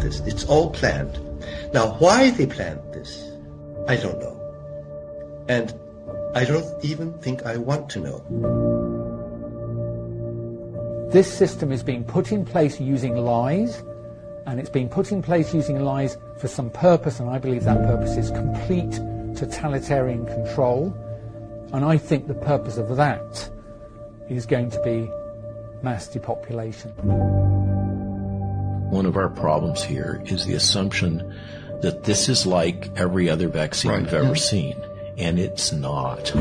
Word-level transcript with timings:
this. 0.00 0.20
It's 0.20 0.44
all 0.44 0.70
planned. 0.70 1.18
Now, 1.72 1.94
why 1.98 2.30
they 2.30 2.46
planned 2.46 2.80
this, 2.92 3.30
I 3.88 3.96
don't 3.96 4.18
know. 4.18 4.36
And 5.48 5.74
I 6.34 6.44
don't 6.44 6.84
even 6.84 7.12
think 7.14 7.44
I 7.44 7.56
want 7.56 7.88
to 7.90 8.00
know. 8.00 8.20
This 11.10 11.32
system 11.32 11.72
is 11.72 11.82
being 11.82 12.04
put 12.04 12.30
in 12.30 12.44
place 12.44 12.78
using 12.80 13.16
lies, 13.16 13.82
and 14.46 14.60
it's 14.60 14.70
being 14.70 14.88
put 14.88 15.10
in 15.10 15.22
place 15.22 15.52
using 15.52 15.84
lies 15.84 16.16
for 16.38 16.46
some 16.46 16.70
purpose, 16.70 17.18
and 17.18 17.28
I 17.28 17.38
believe 17.38 17.64
that 17.64 17.78
purpose 17.84 18.16
is 18.16 18.30
complete 18.30 18.92
totalitarian 19.36 20.24
control. 20.26 20.94
And 21.72 21.84
I 21.84 21.98
think 21.98 22.26
the 22.26 22.34
purpose 22.34 22.76
of 22.76 22.96
that 22.96 23.50
is 24.28 24.46
going 24.46 24.70
to 24.70 24.82
be 24.82 25.10
mass 25.82 26.06
depopulation. 26.08 27.49
One 28.90 29.06
of 29.06 29.16
our 29.16 29.28
problems 29.28 29.84
here 29.84 30.20
is 30.26 30.46
the 30.46 30.54
assumption 30.54 31.32
that 31.80 32.02
this 32.02 32.28
is 32.28 32.44
like 32.44 32.90
every 32.96 33.30
other 33.30 33.46
vaccine 33.48 33.92
Right. 33.92 34.02
we've 34.02 34.12
ever 34.14 34.34
seen, 34.34 34.76
and 35.16 35.38
it's 35.38 35.72
not. 35.72 36.32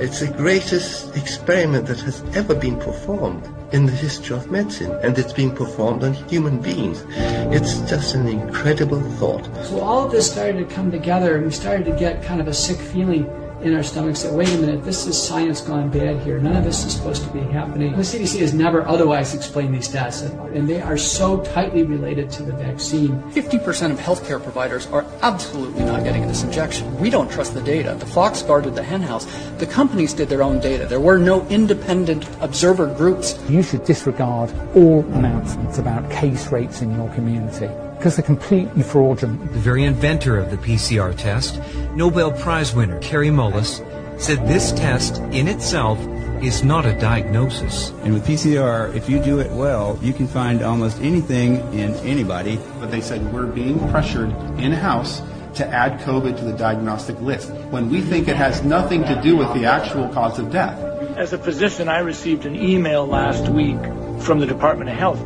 It's 0.00 0.20
the 0.20 0.32
greatest 0.36 1.16
experiment 1.16 1.86
that 1.88 1.98
has 2.02 2.22
ever 2.36 2.54
been 2.54 2.78
performed 2.78 3.48
in 3.72 3.86
the 3.86 3.92
history 3.92 4.36
of 4.36 4.48
medicine, 4.48 4.92
and 5.02 5.18
it's 5.18 5.32
being 5.32 5.54
performed 5.54 6.04
on 6.04 6.14
human 6.14 6.60
beings. 6.60 7.04
It's 7.50 7.80
just 7.90 8.14
an 8.14 8.28
incredible 8.28 9.00
thought. 9.18 9.44
So 9.64 9.80
all 9.80 10.06
of 10.06 10.12
this 10.12 10.30
started 10.30 10.68
to 10.68 10.72
come 10.72 10.92
together, 10.92 11.34
and 11.36 11.46
we 11.46 11.50
started 11.52 11.84
to 11.86 11.92
get 11.98 12.22
kind 12.22 12.40
of 12.40 12.46
a 12.46 12.54
sick 12.54 12.78
feeling 12.78 13.26
in 13.62 13.74
our 13.74 13.82
stomachs 13.82 14.22
that 14.22 14.32
wait 14.32 14.48
a 14.50 14.58
minute, 14.58 14.84
this 14.84 15.06
is 15.06 15.20
science 15.20 15.60
gone 15.60 15.90
bad 15.90 16.20
here. 16.20 16.38
None 16.38 16.56
of 16.56 16.64
this 16.64 16.84
is 16.84 16.94
supposed 16.94 17.24
to 17.24 17.30
be 17.30 17.40
happening. 17.40 17.92
The 17.92 18.02
CDC 18.02 18.38
has 18.40 18.54
never 18.54 18.86
otherwise 18.86 19.34
explained 19.34 19.74
these 19.74 19.88
stats, 19.88 20.22
and 20.54 20.68
they 20.68 20.80
are 20.80 20.96
so 20.96 21.42
tightly 21.42 21.82
related 21.82 22.30
to 22.32 22.44
the 22.44 22.52
vaccine. 22.52 23.20
50% 23.32 23.90
of 23.90 23.98
healthcare 23.98 24.42
providers 24.42 24.86
are 24.88 25.04
absolutely 25.22 25.84
not 25.84 26.04
getting 26.04 26.26
this 26.28 26.44
injection. 26.44 26.96
We 26.98 27.10
don't 27.10 27.30
trust 27.30 27.54
the 27.54 27.62
data. 27.62 27.96
The 27.98 28.06
fox 28.06 28.42
guarded 28.42 28.74
the 28.74 28.82
henhouse. 28.82 29.26
The 29.58 29.66
companies 29.66 30.14
did 30.14 30.28
their 30.28 30.42
own 30.42 30.60
data. 30.60 30.86
There 30.86 31.00
were 31.00 31.18
no 31.18 31.46
independent 31.48 32.28
observer 32.40 32.86
groups. 32.94 33.38
You 33.48 33.62
should 33.62 33.84
disregard 33.84 34.52
all 34.76 35.00
announcements 35.14 35.78
about 35.78 36.08
case 36.10 36.52
rates 36.52 36.80
in 36.80 36.94
your 36.94 37.08
community 37.14 37.68
because 37.98 38.14
they're 38.14 38.24
completely 38.24 38.82
fraudulent. 38.82 39.52
The 39.52 39.58
very 39.58 39.82
inventor 39.82 40.38
of 40.38 40.52
the 40.52 40.56
PCR 40.56 41.16
test, 41.16 41.60
Nobel 41.94 42.30
Prize 42.30 42.72
winner 42.72 42.98
Kary 43.00 43.28
Mullis, 43.28 43.84
said 44.20 44.46
this 44.46 44.70
test 44.72 45.18
in 45.32 45.48
itself 45.48 45.98
is 46.40 46.62
not 46.62 46.86
a 46.86 46.96
diagnosis. 47.00 47.90
And 48.04 48.14
with 48.14 48.24
PCR, 48.24 48.94
if 48.94 49.10
you 49.10 49.20
do 49.20 49.40
it 49.40 49.50
well, 49.50 49.98
you 50.00 50.12
can 50.12 50.28
find 50.28 50.62
almost 50.62 51.00
anything 51.00 51.56
in 51.74 51.92
anybody. 51.96 52.60
But 52.78 52.92
they 52.92 53.00
said 53.00 53.32
we're 53.32 53.46
being 53.46 53.80
pressured 53.90 54.30
in 54.60 54.70
house 54.70 55.20
to 55.54 55.66
add 55.66 55.98
COVID 56.00 56.38
to 56.38 56.44
the 56.44 56.52
diagnostic 56.52 57.20
list 57.20 57.50
when 57.70 57.90
we 57.90 58.00
think 58.00 58.28
it 58.28 58.36
has 58.36 58.62
nothing 58.62 59.02
to 59.04 59.20
do 59.20 59.36
with 59.36 59.52
the 59.54 59.64
actual 59.64 60.08
cause 60.10 60.38
of 60.38 60.52
death. 60.52 60.78
As 61.16 61.32
a 61.32 61.38
physician, 61.38 61.88
I 61.88 61.98
received 61.98 62.46
an 62.46 62.54
email 62.54 63.04
last 63.06 63.48
week 63.48 63.80
from 64.20 64.38
the 64.38 64.46
Department 64.46 64.88
of 64.88 64.96
Health 64.96 65.20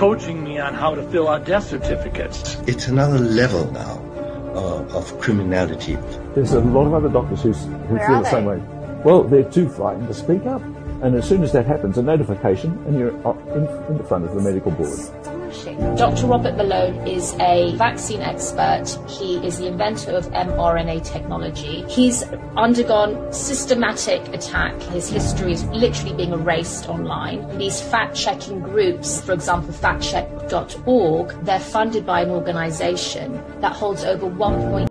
coaching 0.00 0.42
me 0.42 0.58
on 0.58 0.72
how 0.72 0.94
to 0.94 1.02
fill 1.10 1.28
out 1.28 1.44
death 1.44 1.68
certificates. 1.68 2.54
It's 2.66 2.88
another 2.88 3.18
level 3.18 3.70
now 3.70 4.00
uh, 4.54 4.96
of 4.96 5.20
criminality. 5.20 5.98
There's 6.34 6.54
a 6.54 6.60
lot 6.60 6.86
of 6.86 6.94
other 6.94 7.10
doctors 7.10 7.42
who's, 7.42 7.62
who 7.64 7.70
Where 7.70 8.06
feel 8.06 8.16
are 8.16 8.22
the 8.22 8.30
same 8.30 8.46
way. 8.46 8.62
Well, 9.04 9.24
they're 9.24 9.44
too 9.44 9.68
frightened 9.68 10.08
to 10.08 10.14
speak 10.14 10.46
up. 10.46 10.62
And 11.02 11.14
as 11.14 11.28
soon 11.28 11.42
as 11.42 11.52
that 11.52 11.66
happens, 11.66 11.98
a 11.98 12.02
notification, 12.02 12.70
and 12.86 12.98
you're 12.98 13.10
in, 13.10 13.66
in 13.90 13.98
the 13.98 14.04
front 14.04 14.24
of 14.24 14.34
the 14.34 14.40
medical 14.40 14.70
board. 14.70 14.98
Dr. 15.96 16.26
Robert 16.26 16.56
Malone 16.56 17.06
is 17.06 17.34
a 17.40 17.74
vaccine 17.76 18.20
expert. 18.20 18.84
He 19.08 19.44
is 19.44 19.58
the 19.58 19.66
inventor 19.66 20.12
of 20.12 20.26
mRNA 20.30 21.04
technology. 21.04 21.84
He's 21.88 22.22
undergone 22.56 23.32
systematic 23.32 24.26
attack. 24.28 24.80
His 24.82 25.08
history 25.08 25.52
is 25.52 25.64
literally 25.64 26.14
being 26.14 26.32
erased 26.32 26.88
online. 26.88 27.58
These 27.58 27.80
fact-checking 27.80 28.60
groups, 28.60 29.20
for 29.20 29.32
example, 29.32 29.72
factcheck.org, 29.72 31.44
they're 31.44 31.60
funded 31.60 32.06
by 32.06 32.22
an 32.22 32.30
organization 32.30 33.42
that 33.60 33.72
holds 33.72 34.04
over 34.04 34.26
1.8 34.26 34.89